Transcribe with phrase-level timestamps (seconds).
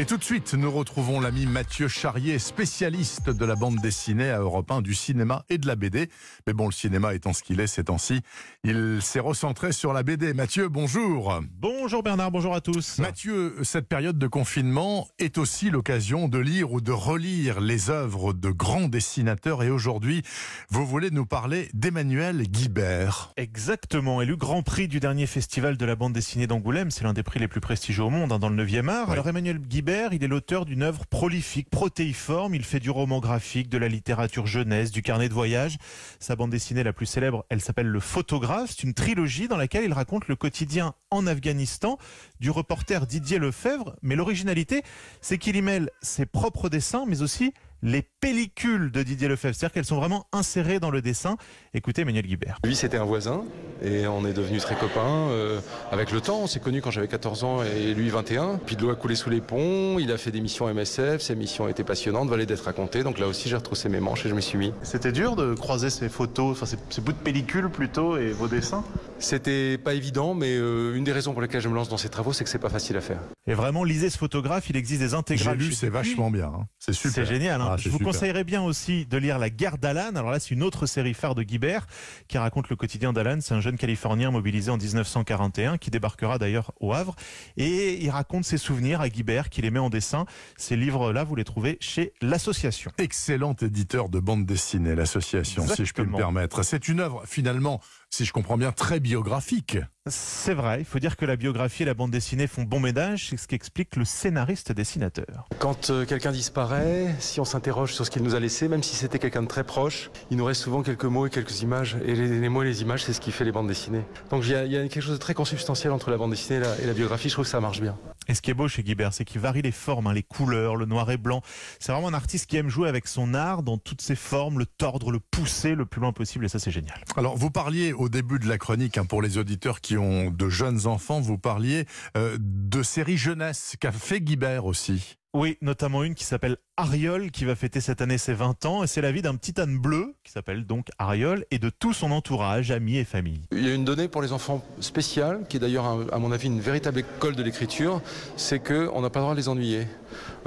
[0.00, 4.38] Et tout de suite, nous retrouvons l'ami Mathieu Charrier, spécialiste de la bande dessinée à
[4.38, 6.08] Europe 1, du cinéma et de la BD.
[6.46, 8.22] Mais bon, le cinéma étant ce qu'il est ces temps-ci,
[8.64, 10.32] il s'est recentré sur la BD.
[10.32, 11.42] Mathieu, bonjour.
[11.58, 12.98] Bonjour Bernard, bonjour à tous.
[12.98, 18.32] Mathieu, cette période de confinement est aussi l'occasion de lire ou de relire les œuvres
[18.32, 19.62] de grands dessinateurs.
[19.62, 20.22] Et aujourd'hui,
[20.70, 23.34] vous voulez nous parler d'Emmanuel Guibert.
[23.36, 26.90] Exactement, élu grand prix du dernier festival de la bande dessinée d'Angoulême.
[26.90, 29.08] C'est l'un des prix les plus prestigieux au monde, hein, dans le 9e art.
[29.08, 29.12] Oui.
[29.12, 32.54] Alors Emmanuel Guibert, il est l'auteur d'une œuvre prolifique, protéiforme.
[32.54, 35.78] Il fait du roman graphique, de la littérature jeunesse, du carnet de voyage.
[36.20, 38.70] Sa bande dessinée la plus célèbre, elle s'appelle Le Photographe.
[38.70, 41.98] C'est une trilogie dans laquelle il raconte le quotidien en Afghanistan
[42.38, 43.96] du reporter Didier Lefebvre.
[44.02, 44.82] Mais l'originalité,
[45.20, 49.54] c'est qu'il y mêle ses propres dessins, mais aussi les pellicules de Didier Lefebvre.
[49.54, 51.36] C'est-à-dire qu'elles sont vraiment insérées dans le dessin.
[51.74, 52.58] Écoutez Emmanuel Guibert.
[52.64, 53.42] Lui, c'était un voisin
[53.82, 55.60] et on est devenus très copains euh,
[55.90, 56.40] avec le temps.
[56.42, 58.58] On s'est connus quand j'avais 14 ans et lui 21.
[58.64, 59.98] Puis de l'eau a coulé sous les ponts.
[59.98, 61.20] Il a fait des missions MSF.
[61.22, 63.02] Ses missions étaient passionnantes, valaient d'être racontées.
[63.02, 64.72] Donc là aussi, j'ai retroussé mes manches et je me suis mis.
[64.82, 68.48] C'était dur de croiser ces photos, enfin ces, ces bouts de pellicule plutôt et vos
[68.48, 68.84] dessins?
[69.18, 72.08] C'était pas évident, mais euh, une des raisons pour lesquelles je me lance dans ces
[72.08, 73.18] travaux, c'est que c'est pas facile à faire.
[73.46, 74.70] Et vraiment, lisez ce photographe.
[74.70, 75.58] Il existe des J'ai intégrales.
[75.58, 76.46] lu, chez c'est vachement bien.
[76.46, 76.66] hein.
[76.78, 77.12] C'est super.
[77.12, 77.60] C'est génial.
[77.60, 77.68] hein.
[77.72, 78.09] Ah, Je c'est vous super.
[78.12, 80.16] Conseillerais bien aussi de lire La guerre d'Alan.
[80.16, 81.86] Alors là, c'est une autre série phare de Guibert
[82.26, 83.38] qui raconte le quotidien d'Alan.
[83.40, 87.14] C'est un jeune Californien mobilisé en 1941 qui débarquera d'ailleurs au Havre.
[87.56, 90.26] Et il raconte ses souvenirs à Guibert, qui les met en dessin.
[90.56, 92.90] Ces livres-là, vous les trouvez chez l'Association.
[92.98, 96.64] Excellent éditeur de bande dessinée, l'association, si je puis me permettre.
[96.64, 99.78] C'est une œuvre, finalement, si je comprends bien, très biographique.
[100.06, 103.28] C'est vrai, il faut dire que la biographie et la bande dessinée font bon ménage,
[103.30, 105.46] c'est ce qu'explique le scénariste dessinateur.
[105.58, 108.96] Quand euh, quelqu'un disparaît, si on s'interroge sur ce qu'il nous a laissé, même si
[108.96, 111.96] c'était quelqu'un de très proche, il nous reste souvent quelques mots et quelques images.
[112.04, 114.02] Et les, les mots et les images, c'est ce qui fait les bandes dessinées.
[114.30, 116.30] Donc il y, a, il y a quelque chose de très consubstantiel entre la bande
[116.30, 117.28] dessinée et la, et la biographie.
[117.28, 117.96] Je trouve que ça marche bien.
[118.30, 120.76] Et ce qui est beau chez Guibert, c'est qu'il varie les formes, hein, les couleurs,
[120.76, 121.42] le noir et blanc.
[121.80, 124.66] C'est vraiment un artiste qui aime jouer avec son art dans toutes ses formes, le
[124.66, 127.02] tordre, le pousser le plus loin possible, et ça c'est génial.
[127.16, 130.48] Alors, vous parliez au début de la chronique, hein, pour les auditeurs qui ont de
[130.48, 131.86] jeunes enfants, vous parliez
[132.16, 135.16] euh, de séries jeunesse qu'a fait Guibert aussi.
[135.32, 138.88] Oui, notamment une qui s'appelle Ariol, qui va fêter cette année ses 20 ans, et
[138.88, 142.10] c'est la vie d'un petit âne bleu, qui s'appelle donc Ariol, et de tout son
[142.10, 143.42] entourage, amis et famille.
[143.52, 146.48] Il y a une donnée pour les enfants spéciale, qui est d'ailleurs, à mon avis,
[146.48, 148.02] une véritable école de l'écriture,
[148.36, 149.86] c'est qu'on n'a pas le droit de les ennuyer.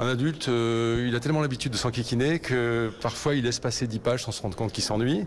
[0.00, 3.98] Un adulte, euh, il a tellement l'habitude de s'enquiquiner que parfois il laisse passer 10
[4.00, 5.24] pages sans se rendre compte qu'il s'ennuie.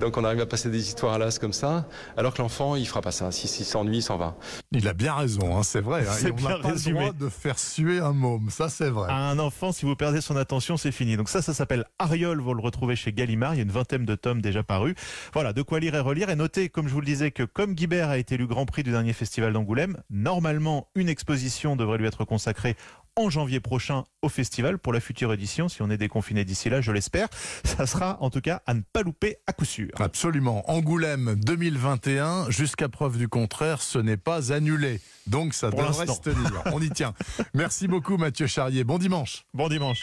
[0.00, 2.86] Donc on arrive à passer des histoires à l'as comme ça, alors que l'enfant, il
[2.86, 3.30] fera pas ça.
[3.32, 4.36] Si- S'il s'ennuie, il s'en va.
[4.72, 6.06] Il a bien raison, hein, c'est vrai.
[6.06, 6.98] hein, C'est et on n'a bien pas résumé.
[7.06, 10.20] le droit de faire suer un môme, ça c'est À un enfant, si vous perdez
[10.20, 11.16] son attention, c'est fini.
[11.16, 14.04] Donc ça, ça s'appelle Ariol, vous le retrouvez chez Gallimard, il y a une vingtaine
[14.04, 14.94] de tomes déjà parus.
[15.32, 16.30] Voilà, de quoi lire et relire.
[16.30, 18.82] Et notez, comme je vous le disais, que comme Guibert a été élu Grand Prix
[18.82, 22.76] du dernier festival d'Angoulême, normalement, une exposition devrait lui être consacrée
[23.16, 26.80] en janvier prochain au festival pour la future édition, si on est déconfiné d'ici là,
[26.80, 27.28] je l'espère.
[27.64, 29.90] Ça sera en tout cas à ne pas louper à coup sûr.
[29.98, 30.70] Absolument.
[30.70, 35.00] Angoulême 2021, jusqu'à preuve du contraire, ce n'est pas annulé.
[35.26, 36.62] Donc ça Pour devrait se tenir.
[36.66, 37.14] On y tient.
[37.54, 38.84] Merci beaucoup Mathieu Charrier.
[38.84, 39.44] Bon dimanche.
[39.54, 40.02] Bon dimanche.